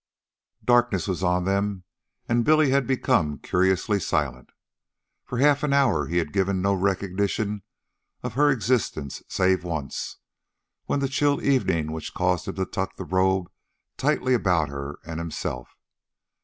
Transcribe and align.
Darkness 0.65 1.07
was 1.07 1.21
on 1.21 1.45
them, 1.45 1.83
and 2.27 2.43
Billy 2.43 2.71
had 2.71 2.87
become 2.87 3.37
curiously 3.37 3.99
silent. 3.99 4.49
For 5.25 5.37
half 5.37 5.61
an 5.61 5.73
hour 5.73 6.07
he 6.07 6.17
had 6.17 6.33
given 6.33 6.59
no 6.59 6.73
recognition 6.73 7.61
of 8.23 8.33
her 8.33 8.49
existence 8.49 9.21
save 9.29 9.63
once, 9.63 10.17
when 10.87 11.01
the 11.01 11.07
chill 11.07 11.39
evening 11.43 11.91
wind 11.91 12.11
caused 12.15 12.47
him 12.47 12.55
to 12.55 12.65
tuck 12.65 12.95
the 12.95 13.05
robe 13.05 13.51
tightly 13.95 14.33
about 14.33 14.69
her 14.69 14.97
and 15.05 15.19
himself. 15.19 15.77